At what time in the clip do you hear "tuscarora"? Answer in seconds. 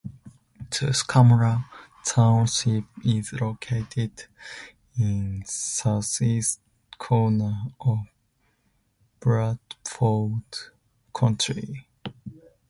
0.71-1.67